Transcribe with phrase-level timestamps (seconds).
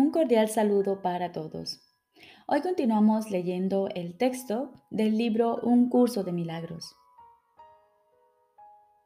[0.00, 1.82] Un cordial saludo para todos.
[2.46, 6.96] Hoy continuamos leyendo el texto del libro Un curso de milagros.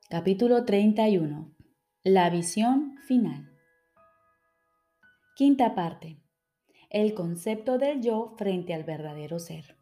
[0.09, 1.53] Capítulo 31.
[2.05, 3.51] La visión final.
[5.35, 6.23] Quinta parte.
[6.91, 9.77] El concepto del yo frente al verdadero ser.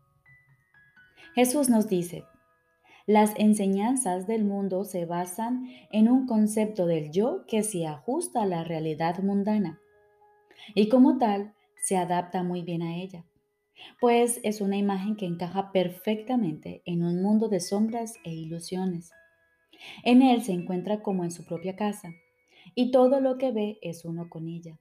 [1.35, 2.25] Jesús nos dice,
[3.05, 8.47] las enseñanzas del mundo se basan en un concepto del yo que se ajusta a
[8.47, 9.82] la realidad mundana
[10.75, 13.25] y como tal se adapta muy bien a ella,
[14.01, 19.11] pues es una imagen que encaja perfectamente en un mundo de sombras e ilusiones.
[20.05, 22.13] En él se encuentra como en su propia casa
[22.75, 24.79] y todo lo que ve es uno con ella.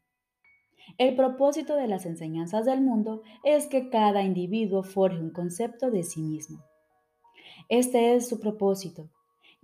[0.98, 6.04] El propósito de las enseñanzas del mundo es que cada individuo forje un concepto de
[6.04, 6.64] sí mismo.
[7.70, 9.10] Este es su propósito,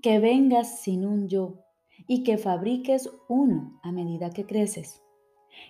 [0.01, 1.63] que vengas sin un yo
[2.07, 5.01] y que fabriques uno a medida que creces.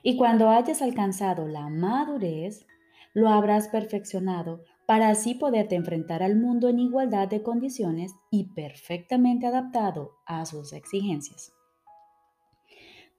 [0.04, 2.66] Y cuando hayas alcanzado la madurez,
[3.14, 9.46] lo habrás perfeccionado para así poderte enfrentar al mundo en igualdad de condiciones y perfectamente
[9.46, 11.52] adaptado a sus exigencias.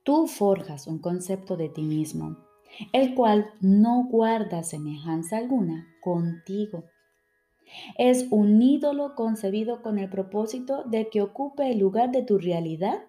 [0.02, 2.38] Tú forjas un concepto de ti mismo,
[2.92, 6.84] el cual no guarda semejanza alguna contigo.
[7.98, 13.04] Es un ídolo concebido con el propósito de que ocupe el lugar de tu realidad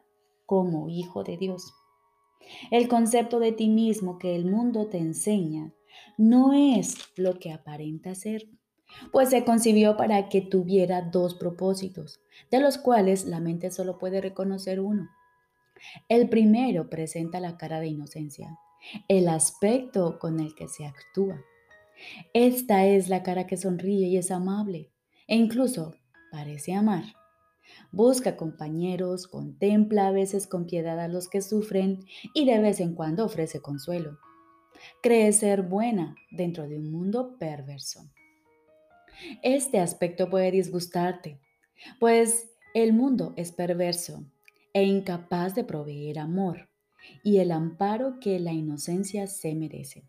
[0.45, 1.73] como hijo de Dios.
[2.71, 5.73] El concepto de ti mismo que el mundo te enseña
[6.17, 8.47] no es lo que aparenta ser,
[9.11, 14.21] pues se concibió para que tuviera dos propósitos, de los cuales la mente solo puede
[14.21, 15.09] reconocer uno.
[16.09, 18.57] El primero presenta la cara de inocencia,
[19.07, 21.41] el aspecto con el que se actúa.
[22.33, 24.91] Esta es la cara que sonríe y es amable,
[25.27, 25.95] e incluso
[26.31, 27.19] parece amar.
[27.91, 32.93] Busca compañeros, contempla a veces con piedad a los que sufren y de vez en
[32.93, 34.19] cuando ofrece consuelo.
[35.01, 38.09] Cree ser buena dentro de un mundo perverso.
[39.41, 41.39] Este aspecto puede disgustarte,
[41.99, 44.23] pues el mundo es perverso
[44.73, 46.69] e incapaz de proveer amor
[47.23, 50.03] y el amparo que la inocencia se merece.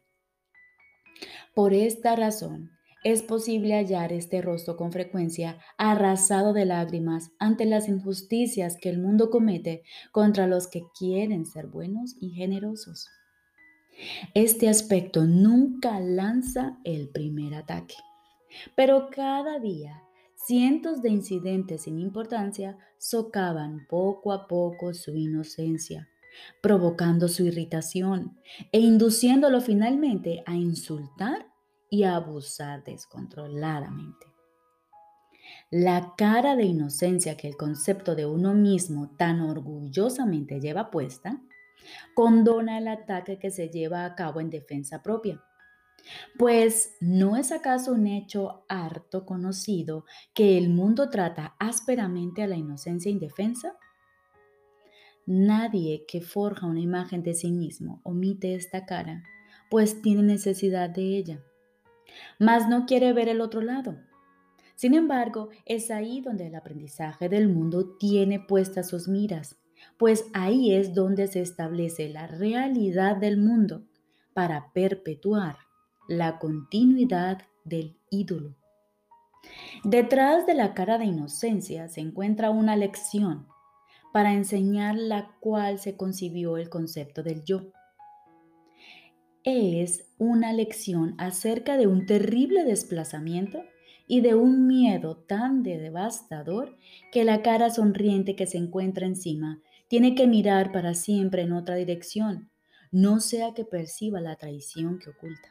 [1.54, 2.70] Por esta razón,
[3.03, 8.99] es posible hallar este rostro con frecuencia arrasado de lágrimas ante las injusticias que el
[8.99, 13.09] mundo comete contra los que quieren ser buenos y generosos.
[14.34, 17.94] Este aspecto nunca lanza el primer ataque,
[18.75, 20.03] pero cada día
[20.34, 26.09] cientos de incidentes sin importancia socavan poco a poco su inocencia,
[26.62, 28.38] provocando su irritación
[28.72, 31.50] e induciéndolo finalmente a insultar
[31.90, 34.32] y abusar descontroladamente.
[35.70, 41.40] La cara de inocencia que el concepto de uno mismo tan orgullosamente lleva puesta,
[42.14, 45.42] condona el ataque que se lleva a cabo en defensa propia.
[46.38, 52.56] Pues ¿no es acaso un hecho harto conocido que el mundo trata ásperamente a la
[52.56, 53.76] inocencia indefensa?
[55.26, 59.22] Nadie que forja una imagen de sí mismo omite esta cara,
[59.68, 61.44] pues tiene necesidad de ella
[62.38, 63.97] mas no quiere ver el otro lado.
[64.75, 69.59] Sin embargo, es ahí donde el aprendizaje del mundo tiene puestas sus miras,
[69.98, 73.84] pues ahí es donde se establece la realidad del mundo
[74.32, 75.56] para perpetuar
[76.09, 78.56] la continuidad del ídolo.
[79.84, 83.47] Detrás de la cara de inocencia se encuentra una lección
[84.12, 87.72] para enseñar la cual se concibió el concepto del yo
[89.44, 93.62] es una lección acerca de un terrible desplazamiento
[94.06, 96.76] y de un miedo tan devastador
[97.12, 101.76] que la cara sonriente que se encuentra encima tiene que mirar para siempre en otra
[101.76, 102.50] dirección,
[102.92, 105.48] no sea que perciba la traición que oculta.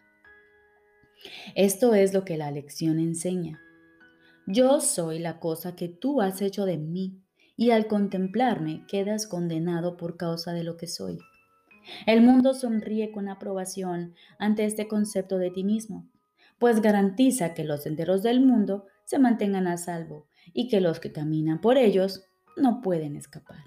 [1.56, 3.60] Esto es lo que la lección enseña.
[4.46, 7.22] Yo soy la cosa que tú has hecho de mí
[7.56, 11.20] y al contemplarme quedas condenado por causa de lo que soy.
[12.06, 16.08] El mundo sonríe con aprobación ante este concepto de ti mismo,
[16.58, 21.12] pues garantiza que los senderos del mundo se mantengan a salvo y que los que
[21.12, 22.26] caminan por ellos
[22.58, 23.64] no pueden escapar.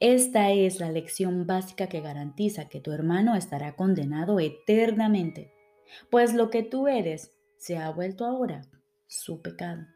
[0.00, 5.52] Esta es la lección básica que garantiza que tu hermano estará condenado eternamente,
[6.10, 8.62] pues lo que tú eres se ha vuelto ahora
[9.06, 9.86] su pecado.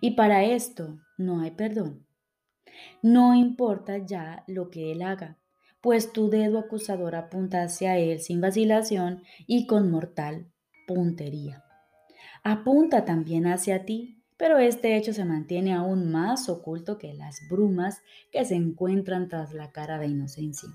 [0.00, 2.06] Y para esto no hay perdón.
[3.02, 5.38] No importa ya lo que él haga,
[5.82, 10.46] pues tu dedo acusador apunta hacia él sin vacilación y con mortal
[10.86, 11.64] puntería.
[12.44, 18.00] Apunta también hacia ti, pero este hecho se mantiene aún más oculto que las brumas
[18.30, 20.68] que se encuentran tras la cara de inocencia.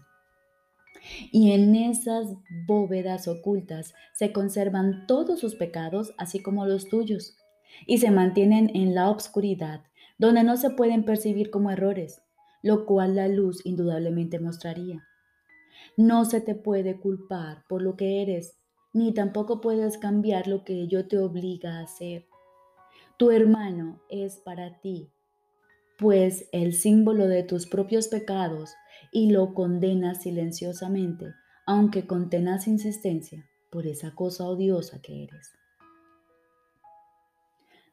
[1.31, 2.27] Y en esas
[2.65, 7.37] bóvedas ocultas se conservan todos sus pecados, así como los tuyos,
[7.85, 9.83] y se mantienen en la obscuridad,
[10.17, 12.21] donde no se pueden percibir como errores,
[12.61, 15.05] lo cual la luz indudablemente mostraría.
[15.95, 18.57] No se te puede culpar por lo que eres,
[18.93, 22.25] ni tampoco puedes cambiar lo que ello te obliga a hacer.
[23.17, 25.09] Tu hermano es para ti,
[25.97, 28.73] pues el símbolo de tus propios pecados
[29.11, 31.33] y lo condenas silenciosamente,
[31.65, 35.51] aunque con tenaz insistencia, por esa cosa odiosa que eres.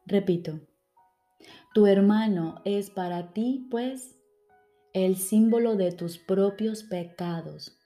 [0.07, 0.61] Repito,
[1.73, 4.17] tu hermano es para ti, pues,
[4.95, 7.77] el símbolo de tus propios pecados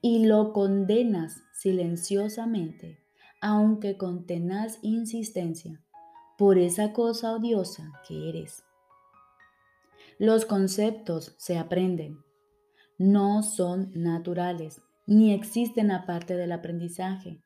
[0.00, 3.00] y lo condenas silenciosamente,
[3.40, 5.82] aunque con tenaz insistencia,
[6.38, 8.62] por esa cosa odiosa que eres.
[10.18, 12.18] Los conceptos se aprenden,
[12.98, 17.42] no son naturales, ni existen aparte del aprendizaje.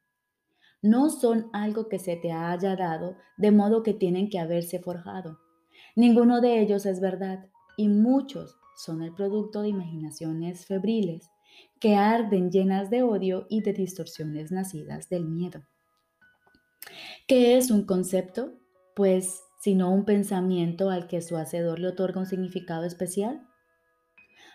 [0.83, 5.39] No son algo que se te haya dado, de modo que tienen que haberse forjado.
[5.97, 11.31] Ninguno de ellos es verdad, y muchos son el producto de imaginaciones febriles
[11.81, 15.67] que arden llenas de odio y de distorsiones nacidas del miedo.
[17.27, 18.55] ¿Qué es un concepto?
[18.95, 23.47] Pues sino un pensamiento al que su hacedor le otorga un significado especial.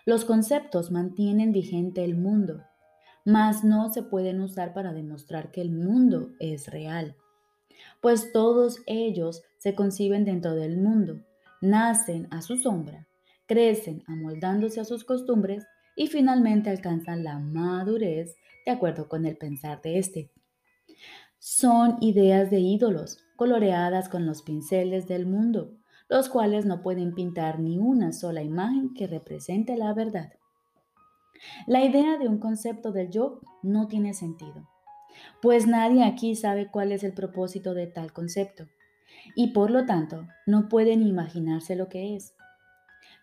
[0.06, 2.64] Los conceptos mantienen vigente el mundo,
[3.26, 7.16] mas no se pueden usar para demostrar que el mundo es real,
[8.02, 11.22] pues todos ellos se conciben dentro del mundo,
[11.62, 13.08] nacen a su sombra,
[13.54, 18.36] crecen amoldándose a sus costumbres y finalmente alcanzan la madurez
[18.66, 20.32] de acuerdo con el pensar de éste.
[21.38, 25.78] Son ideas de ídolos, coloreadas con los pinceles del mundo,
[26.10, 30.34] los cuales no pueden pintar ni una sola imagen que represente la verdad.
[31.68, 34.68] La idea de un concepto del yo no tiene sentido,
[35.44, 38.66] pues nadie aquí sabe cuál es el propósito de tal concepto,
[39.36, 42.34] y por lo tanto no pueden imaginarse lo que es.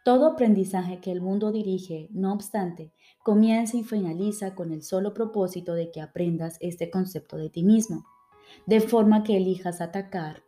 [0.02, 2.93] Todo aprendizaje que el mundo dirige, no obstante,
[3.23, 8.06] comienza y finaliza con el solo propósito de que aprendas este concepto de ti mismo,
[8.67, 10.43] de forma que elijas atacar,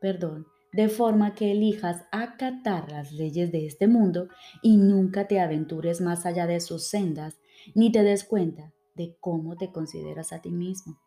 [0.00, 4.28] perdón, de forma que elijas acatar las leyes de este mundo
[4.62, 7.40] y nunca te aventures más allá de sus sendas,
[7.74, 10.98] ni te des cuenta de cómo te consideras a ti mismo.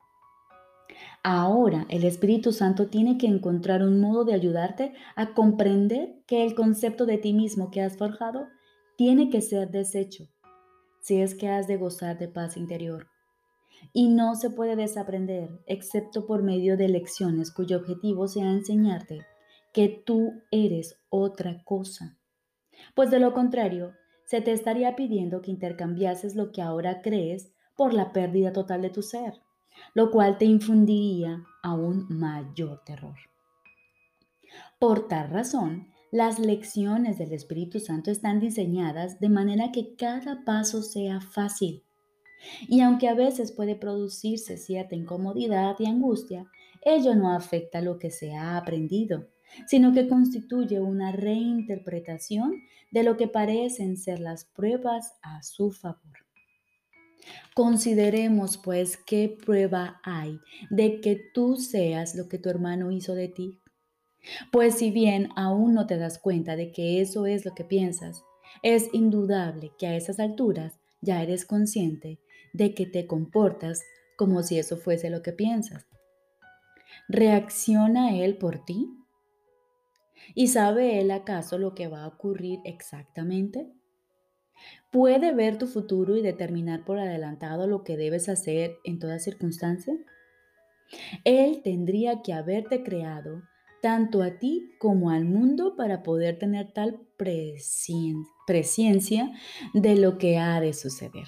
[1.23, 6.53] Ahora el Espíritu Santo tiene que encontrar un modo de ayudarte a comprender que el
[6.53, 8.47] concepto de ti mismo que has forjado
[8.97, 10.27] tiene que ser deshecho
[11.01, 13.07] si es que has de gozar de paz interior.
[13.91, 19.25] Y no se puede desaprender excepto por medio de lecciones cuyo objetivo sea enseñarte
[19.73, 22.17] que tú eres otra cosa.
[22.95, 23.93] Pues de lo contrario,
[24.25, 28.89] se te estaría pidiendo que intercambiases lo que ahora crees por la pérdida total de
[28.89, 29.41] tu ser
[29.93, 33.17] lo cual te infundiría aún mayor terror.
[34.79, 40.83] Por tal razón, las lecciones del Espíritu Santo están diseñadas de manera que cada paso
[40.83, 41.83] sea fácil.
[42.67, 46.45] Y aunque a veces puede producirse cierta incomodidad y angustia,
[46.83, 49.29] ello no afecta lo que se ha aprendido,
[49.67, 52.61] sino que constituye una reinterpretación
[52.91, 56.22] de lo que parecen ser las pruebas a su favor.
[57.55, 60.39] Consideremos pues qué prueba hay
[60.69, 63.59] de que tú seas lo que tu hermano hizo de ti.
[64.51, 68.23] Pues si bien aún no te das cuenta de que eso es lo que piensas,
[68.61, 72.19] es indudable que a esas alturas ya eres consciente
[72.53, 73.81] de que te comportas
[74.17, 75.87] como si eso fuese lo que piensas.
[77.09, 78.89] ¿Reacciona él por ti?
[80.35, 83.73] ¿Y sabe él acaso lo que va a ocurrir exactamente?
[84.91, 89.95] ¿Puede ver tu futuro y determinar por adelantado lo que debes hacer en toda circunstancia?
[91.23, 93.41] Él tendría que haberte creado
[93.81, 97.01] tanto a ti como al mundo para poder tener tal
[98.45, 99.31] presencia
[99.73, 101.27] de lo que ha de suceder.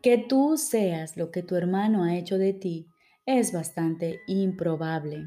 [0.00, 2.86] Que tú seas lo que tu hermano ha hecho de ti
[3.26, 5.26] es bastante improbable.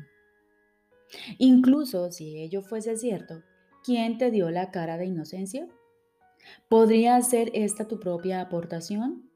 [1.38, 3.44] Incluso si ello fuese cierto,
[3.84, 5.68] ¿quién te dio la cara de inocencia?
[6.70, 9.30] ¿Podría ser esta tu propia aportación?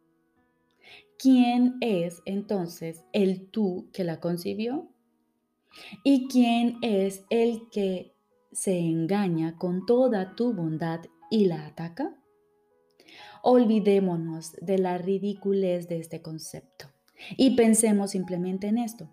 [1.17, 4.89] ¿Quién es entonces el tú que la concibió?
[6.03, 8.15] ¿Y quién es el que
[8.51, 12.15] se engaña con toda tu bondad y la ataca?
[13.43, 16.87] Olvidémonos de la ridiculez de este concepto
[17.37, 19.09] y pensemos simplemente en esto.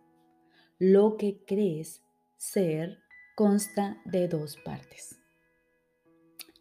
[0.79, 2.03] Lo que crees
[2.37, 2.99] ser
[3.35, 5.19] consta de dos partes.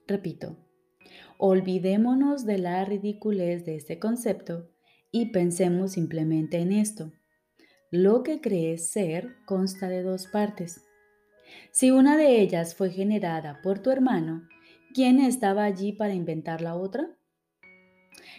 [0.08, 0.58] Repito,
[1.38, 4.70] Olvidémonos de la ridiculez de este concepto
[5.12, 7.12] y pensemos simplemente en esto.
[7.92, 10.82] Lo que crees ser consta de dos partes.
[11.72, 14.48] Si una de ellas fue generada por tu hermano,
[14.94, 17.18] ¿quién estaba allí para inventar la otra?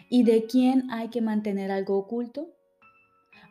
[0.08, 2.54] ¿Y de quién hay que mantener algo oculto?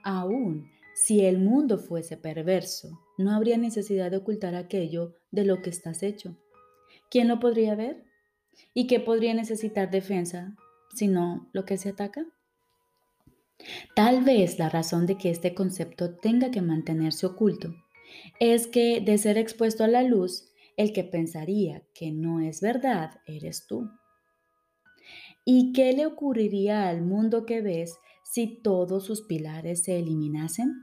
[0.03, 5.69] Aún si el mundo fuese perverso, no habría necesidad de ocultar aquello de lo que
[5.69, 6.37] estás hecho.
[7.11, 8.04] ¿Quién lo podría ver?
[8.73, 10.55] ¿Y qué podría necesitar defensa
[10.93, 12.25] sino lo que se ataca?
[13.95, 17.73] Tal vez la razón de que este concepto tenga que mantenerse oculto
[18.39, 23.21] es que de ser expuesto a la luz, el que pensaría que no es verdad
[23.25, 23.89] eres tú.
[25.45, 30.73] ¿Y qué le ocurriría al mundo que ves si todos sus pilares se eliminasen?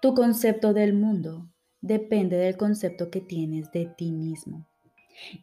[0.00, 1.48] Tu concepto del mundo
[1.80, 4.66] depende del concepto que tienes de ti mismo.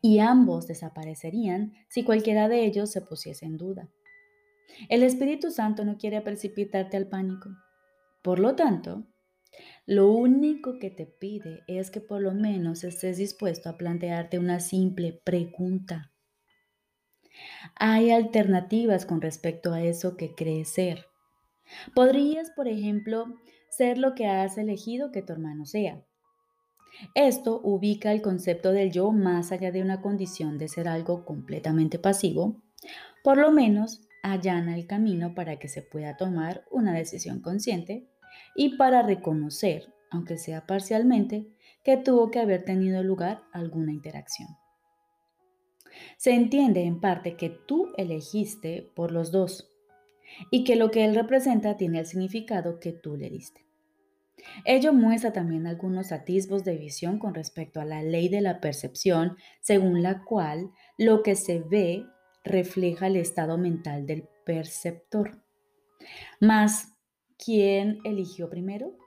[0.02, 3.90] Y ambos desaparecerían si cualquiera de ellos se pusiese en duda.
[4.88, 7.50] El Espíritu Santo no quiere precipitarte al pánico.
[8.22, 9.06] Por lo tanto,
[9.86, 14.60] lo único que te pide es que por lo menos estés dispuesto a plantearte una
[14.60, 16.12] simple pregunta.
[17.76, 21.06] Hay alternativas con respecto a eso que crees ser.
[21.96, 23.26] Podrías, por ejemplo,
[23.70, 26.04] ser lo que has elegido que tu hermano sea.
[27.16, 32.00] Esto ubica el concepto del yo más allá de una condición de ser algo completamente
[32.00, 32.62] pasivo,
[33.24, 38.08] por lo menos allana el camino para que se pueda tomar una decisión consciente
[38.56, 41.48] y para reconocer, aunque sea parcialmente,
[41.84, 44.50] que tuvo que haber tenido lugar alguna interacción.
[46.18, 49.72] Se entiende en parte que tú elegiste por los dos
[50.52, 53.69] y que lo que él representa tiene el significado que tú le diste.
[54.66, 59.38] Ello muestra también algunos atisbos de visión con respecto a la ley de la percepción,
[59.62, 62.06] según la cual lo que se ve
[62.44, 65.44] refleja el estado mental del perceptor.
[66.40, 66.94] Mas,
[67.38, 68.98] ¿quién eligió primero?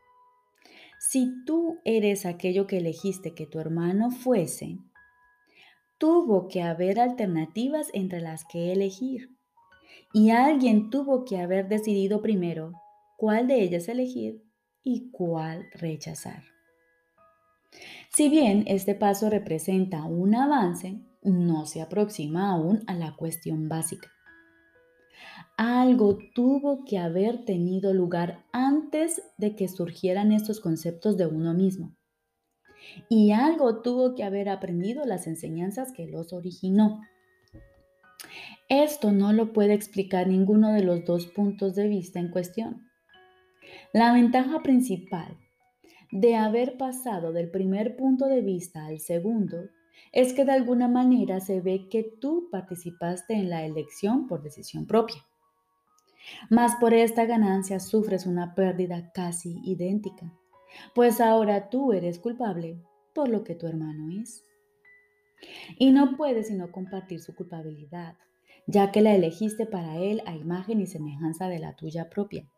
[1.01, 4.79] Si tú eres aquello que elegiste que tu hermano fuese,
[5.99, 9.31] tuvo que haber alternativas entre las que elegir.
[10.12, 12.73] Y alguien tuvo que haber decidido primero
[13.17, 14.43] cuál de ellas elegir
[14.85, 16.45] y cuál rechazar.
[18.11, 24.11] Si bien este paso representa un avance, no se aproxima aún a la cuestión básica.
[25.57, 31.95] Algo tuvo que haber tenido lugar antes de que surgieran estos conceptos de uno mismo.
[33.09, 37.01] Y algo tuvo que haber aprendido las enseñanzas que los originó.
[38.69, 42.92] Esto no lo puede explicar ninguno de los dos puntos de vista en cuestión.
[43.95, 45.37] La ventaja principal
[46.11, 49.69] de haber pasado del primer punto de vista al segundo
[50.13, 54.87] es que de alguna manera se ve que tú participaste en la elección por decisión
[54.87, 55.23] propia.
[56.49, 60.33] Mas por esta ganancia sufres una pérdida casi idéntica,
[60.95, 62.81] pues ahora tú eres culpable
[63.15, 64.43] por lo que tu hermano es.
[65.79, 68.17] Y no puedes sino compartir su culpabilidad,
[68.67, 72.49] ya que la elegiste para él a imagen y semejanza de la tuya propia.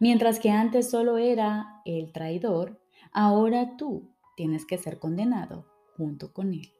[0.00, 2.80] Mientras que antes solo era el traidor,
[3.12, 6.72] ahora tú tienes que ser condenado junto con él.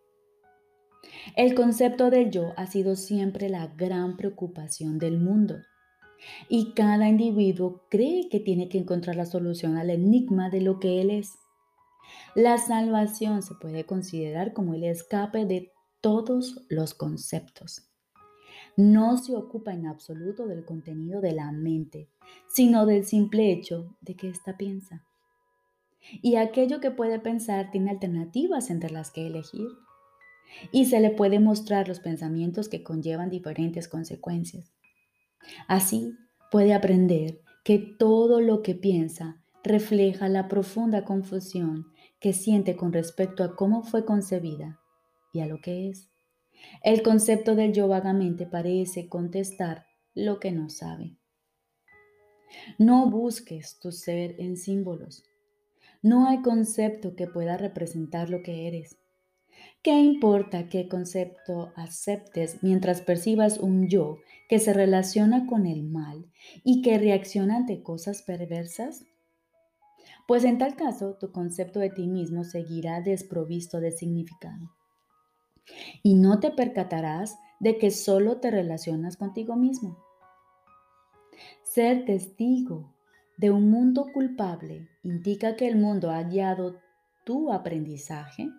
[1.36, 5.56] El concepto del yo ha sido siempre la gran preocupación del mundo
[6.48, 11.00] y cada individuo cree que tiene que encontrar la solución al enigma de lo que
[11.00, 11.32] él es.
[12.34, 17.91] La salvación se puede considerar como el escape de todos los conceptos.
[18.76, 22.08] No se ocupa en absoluto del contenido de la mente,
[22.48, 25.04] sino del simple hecho de que ésta piensa.
[26.22, 29.68] Y aquello que puede pensar tiene alternativas entre las que elegir.
[30.70, 34.72] Y se le puede mostrar los pensamientos que conllevan diferentes consecuencias.
[35.68, 36.14] Así
[36.50, 41.86] puede aprender que todo lo que piensa refleja la profunda confusión
[42.20, 44.80] que siente con respecto a cómo fue concebida
[45.32, 46.11] y a lo que es.
[46.82, 51.16] El concepto del yo vagamente parece contestar lo que no sabe.
[52.78, 55.24] No busques tu ser en símbolos.
[56.02, 58.98] No hay concepto que pueda representar lo que eres.
[59.82, 66.30] ¿Qué importa qué concepto aceptes mientras percibas un yo que se relaciona con el mal
[66.64, 69.04] y que reacciona ante cosas perversas?
[70.26, 74.70] Pues en tal caso tu concepto de ti mismo seguirá desprovisto de significado.
[76.02, 79.98] Y no te percatarás de que solo te relacionas contigo mismo.
[81.62, 82.92] Ser testigo
[83.36, 86.80] de un mundo culpable indica que el mundo ha guiado
[87.24, 88.50] tu aprendizaje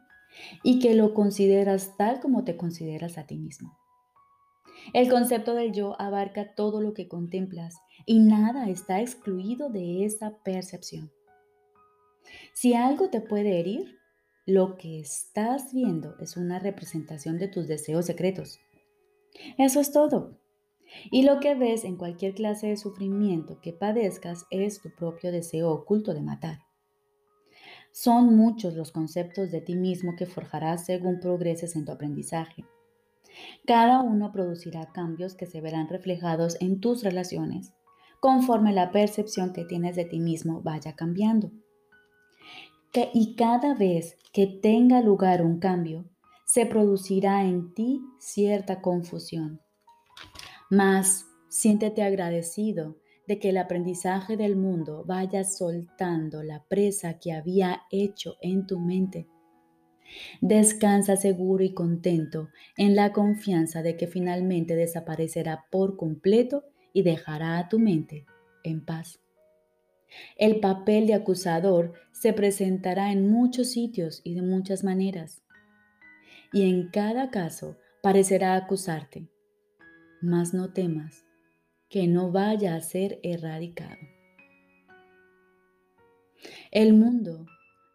[0.64, 3.78] y que lo consideras tal como te consideras a ti mismo.
[4.94, 10.38] El concepto del yo abarca todo lo que contemplas y nada está excluido de esa
[10.44, 11.12] percepción.
[12.54, 14.00] Si algo te puede herir,
[14.46, 18.60] lo que estás viendo es una representación de tus deseos secretos.
[19.58, 20.38] Eso es todo.
[21.12, 25.72] Y lo que ves en cualquier clase de sufrimiento que padezcas es tu propio deseo
[25.72, 26.60] oculto de matar.
[27.92, 32.66] Son muchos los conceptos de ti mismo que forjarás según progreses en tu aprendizaje.
[33.66, 37.74] Cada uno producirá cambios que se verán reflejados en tus relaciones,
[38.20, 41.52] conforme la percepción que tienes de ti mismo vaya cambiando.
[43.14, 46.06] Y cada vez que tenga lugar un cambio,
[46.46, 49.62] se producirá en ti cierta confusión.
[50.70, 52.98] Mas siéntete agradecido
[53.28, 58.80] de que el aprendizaje del mundo vaya soltando la presa que había hecho en tu
[58.80, 59.28] mente
[60.42, 67.58] Descansa seguro y contento en la confianza de que finalmente desaparecerá por completo y dejará
[67.58, 68.26] a tu mente
[68.64, 69.23] en paz.
[70.38, 75.44] El papel de acusador se presentará en muchos sitios y de muchas maneras.
[76.52, 79.30] Y en cada caso parecerá acusarte.
[80.22, 81.26] Mas no temas
[81.90, 83.98] que no vaya a ser erradicado.
[86.72, 87.46] El mundo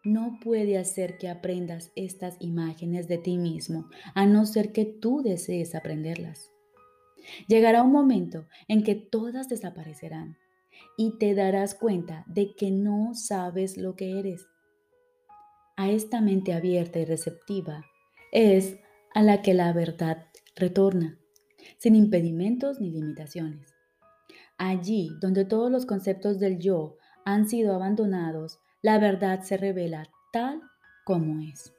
[0.03, 5.21] no puede hacer que aprendas estas imágenes de ti mismo, a no ser que tú
[5.21, 6.49] desees aprenderlas.
[7.47, 10.37] Llegará un momento en que todas desaparecerán
[10.97, 14.47] y te darás cuenta de que no sabes lo que eres.
[15.77, 17.85] A esta mente abierta y receptiva
[18.31, 18.77] es
[19.13, 21.17] a la que la verdad retorna,
[21.77, 23.73] sin impedimentos ni limitaciones.
[24.57, 30.61] Allí donde todos los conceptos del yo han sido abandonados, la verdad se revela tal
[31.05, 31.73] como es.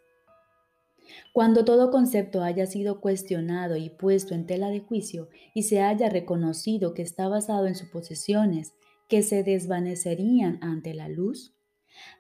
[1.33, 6.09] Cuando todo concepto haya sido cuestionado y puesto en tela de juicio y se haya
[6.09, 8.73] reconocido que está basado en suposiciones
[9.11, 11.53] que se desvanecerían ante la luz,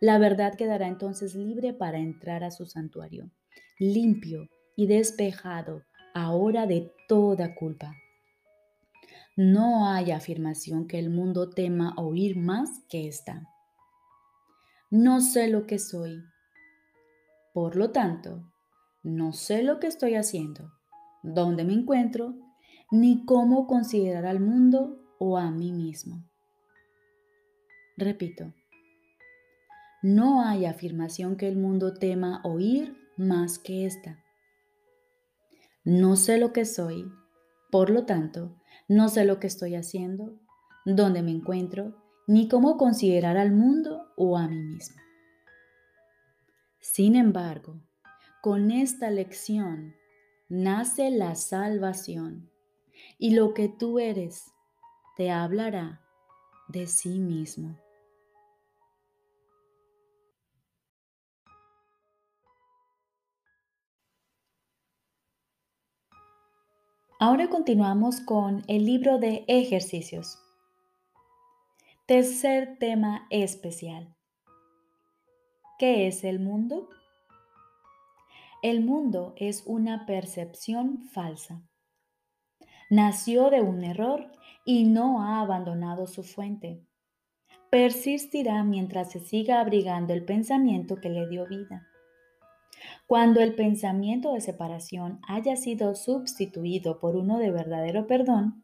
[0.00, 3.30] la verdad quedará entonces libre para entrar a su santuario,
[3.78, 7.94] limpio y despejado ahora de toda culpa.
[9.36, 13.48] No hay afirmación que el mundo tema oír más que esta.
[14.90, 16.20] No sé lo que soy.
[17.54, 18.52] Por lo tanto,
[19.04, 20.72] no sé lo que estoy haciendo,
[21.22, 22.34] dónde me encuentro,
[22.90, 26.29] ni cómo considerar al mundo o a mí mismo.
[27.96, 28.54] Repito,
[30.02, 34.24] no hay afirmación que el mundo tema oír más que esta.
[35.84, 37.12] No sé lo que soy,
[37.70, 38.56] por lo tanto,
[38.88, 40.40] no sé lo que estoy haciendo,
[40.86, 41.94] dónde me encuentro,
[42.26, 44.96] ni cómo considerar al mundo o a mí mismo.
[46.80, 47.80] Sin embargo,
[48.40, 49.94] con esta lección
[50.48, 52.50] nace la salvación
[53.18, 54.50] y lo que tú eres
[55.16, 56.00] te hablará
[56.70, 57.76] de sí mismo.
[67.18, 70.38] Ahora continuamos con el libro de ejercicios.
[72.06, 74.16] Tercer tema especial.
[75.78, 76.88] ¿Qué es el mundo?
[78.62, 81.62] El mundo es una percepción falsa.
[82.88, 84.32] Nació de un error
[84.70, 86.80] y no ha abandonado su fuente.
[87.72, 91.88] Persistirá mientras se siga abrigando el pensamiento que le dio vida.
[93.08, 98.62] Cuando el pensamiento de separación haya sido sustituido por uno de verdadero perdón,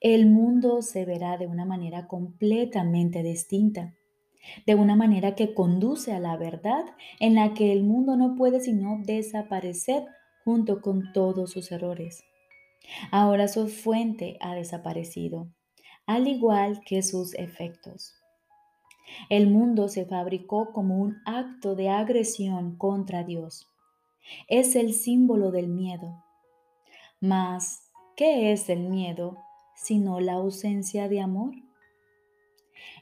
[0.00, 3.94] el mundo se verá de una manera completamente distinta,
[4.64, 6.84] de una manera que conduce a la verdad
[7.18, 10.04] en la que el mundo no puede sino desaparecer
[10.44, 12.22] junto con todos sus errores.
[13.10, 15.48] Ahora su fuente ha desaparecido,
[16.06, 18.14] al igual que sus efectos.
[19.28, 23.68] El mundo se fabricó como un acto de agresión contra Dios.
[24.48, 26.24] Es el símbolo del miedo.
[27.20, 29.36] Mas, ¿qué es el miedo
[29.82, 31.54] sino la ausencia de amor.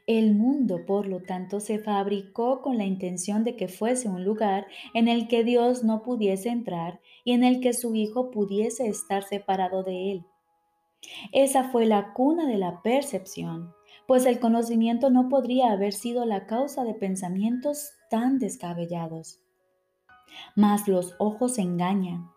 [0.06, 4.66] El mundo, por lo tanto, se fabricó con la intención de que fuese un lugar
[4.94, 9.22] en el que Dios no pudiese entrar y en el que su Hijo pudiese estar
[9.22, 10.26] separado de él.
[11.32, 13.72] Esa fue la cuna de la percepción,
[14.06, 19.40] pues el conocimiento no podría haber sido la causa de pensamientos tan descabellados.
[20.56, 22.30] Mas los ojos engañan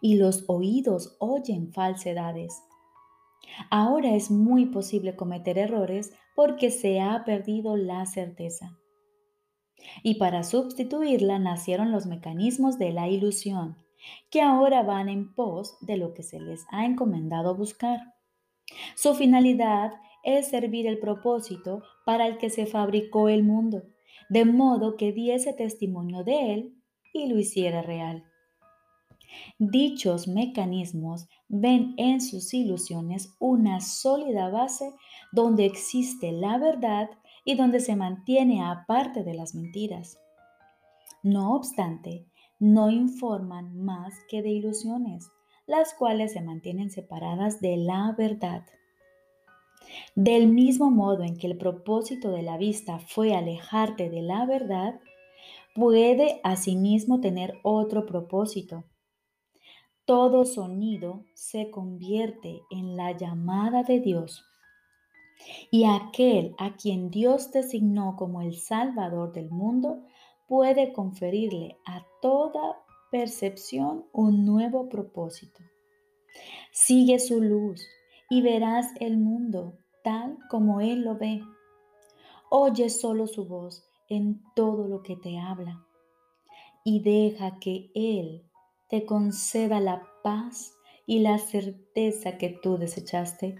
[0.00, 2.62] y los oídos oyen falsedades.
[3.70, 8.78] Ahora es muy posible cometer errores porque se ha perdido la certeza.
[10.02, 13.76] Y para sustituirla nacieron los mecanismos de la ilusión,
[14.30, 18.00] que ahora van en pos de lo que se les ha encomendado buscar.
[18.94, 19.92] Su finalidad
[20.22, 23.82] es servir el propósito para el que se fabricó el mundo,
[24.28, 28.24] de modo que diese testimonio de él y lo hiciera real.
[29.58, 34.92] Dichos mecanismos ven en sus ilusiones una sólida base
[35.32, 37.10] donde existe la verdad
[37.44, 40.18] y donde se mantiene aparte de las mentiras.
[41.22, 42.26] No obstante,
[42.58, 45.30] no informan más que de ilusiones,
[45.66, 48.64] las cuales se mantienen separadas de la verdad.
[50.14, 55.00] Del mismo modo en que el propósito de la vista fue alejarte de la verdad,
[55.74, 58.84] puede asimismo tener otro propósito.
[60.04, 64.44] Todo sonido se convierte en la llamada de Dios.
[65.70, 70.02] Y aquel a quien Dios designó como el Salvador del mundo
[70.48, 75.60] puede conferirle a toda percepción un nuevo propósito.
[76.72, 77.86] Sigue su luz
[78.28, 81.42] y verás el mundo tal como Él lo ve.
[82.50, 85.86] Oye solo su voz en todo lo que te habla
[86.84, 88.42] y deja que Él
[88.92, 90.74] te conceda la paz
[91.06, 93.56] y la certeza que tú desechaste,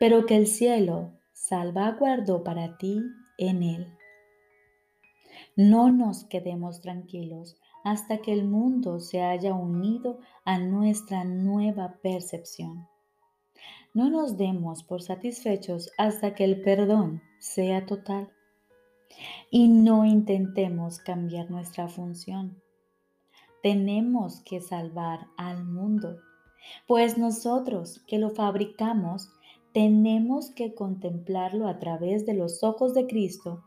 [0.00, 3.00] pero que el cielo salvaguardó para ti
[3.38, 3.86] en Él.
[5.54, 12.88] No nos quedemos tranquilos hasta que el mundo se haya unido a nuestra nueva percepción.
[13.92, 18.32] No nos demos por satisfechos hasta que el perdón sea total.
[19.52, 22.63] Y no intentemos cambiar nuestra función.
[23.64, 26.18] Tenemos que salvar al mundo,
[26.86, 29.30] pues nosotros que lo fabricamos
[29.72, 33.64] tenemos que contemplarlo a través de los ojos de Cristo,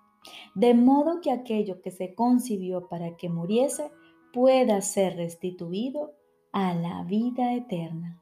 [0.54, 3.90] de modo que aquello que se concibió para que muriese
[4.34, 6.14] pueda ser restituido
[6.52, 8.22] a la vida eterna.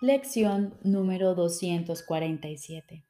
[0.00, 3.04] Lección número 247.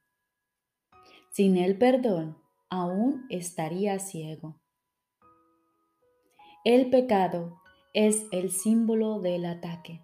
[1.34, 2.38] Sin el perdón,
[2.70, 4.60] aún estaría ciego.
[6.64, 7.60] El pecado
[7.92, 10.00] es el símbolo del ataque.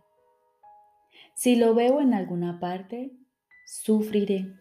[1.37, 3.12] Si lo veo en alguna parte,
[3.64, 4.53] sufriré,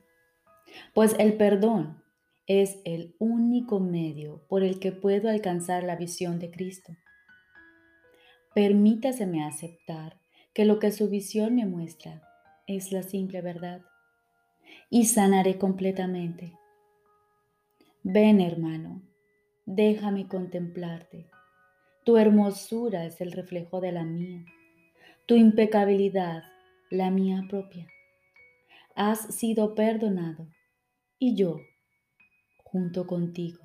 [0.93, 2.03] pues el perdón
[2.45, 6.95] es el único medio por el que puedo alcanzar la visión de Cristo.
[8.53, 10.19] Permítaseme aceptar
[10.53, 12.21] que lo que su visión me muestra
[12.67, 13.81] es la simple verdad
[14.91, 16.58] y sanaré completamente.
[18.03, 19.01] Ven hermano,
[19.65, 21.29] déjame contemplarte.
[22.05, 24.45] Tu hermosura es el reflejo de la mía,
[25.25, 26.43] tu impecabilidad
[26.89, 27.87] la mía propia.
[28.95, 30.47] Has sido perdonado
[31.19, 31.59] y yo
[32.63, 33.59] junto contigo.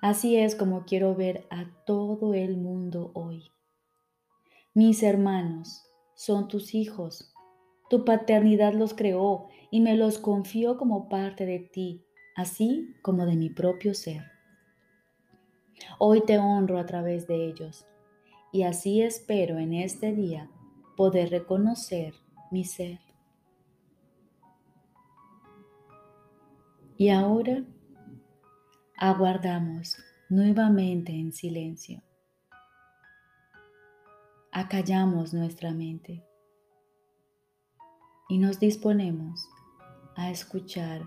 [0.00, 3.52] Así es como quiero ver a todo el mundo hoy.
[4.74, 5.84] Mis hermanos
[6.14, 7.31] son tus hijos.
[7.92, 13.36] Tu paternidad los creó y me los confió como parte de ti, así como de
[13.36, 14.22] mi propio ser.
[15.98, 17.84] Hoy te honro a través de ellos
[18.50, 20.50] y así espero en este día
[20.96, 22.14] poder reconocer
[22.50, 22.98] mi ser.
[26.96, 27.62] Y ahora
[28.96, 29.98] aguardamos
[30.30, 32.02] nuevamente en silencio
[34.50, 36.22] acallamos nuestra mente
[38.32, 39.46] y nos disponemos
[40.16, 41.06] a escuchar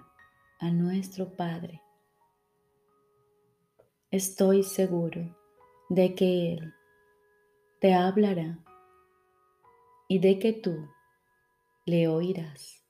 [0.59, 1.81] a nuestro Padre.
[4.11, 5.35] Estoy seguro
[5.89, 6.71] de que Él
[7.81, 8.59] te hablará
[10.07, 10.87] y de que tú
[11.87, 12.84] le oirás.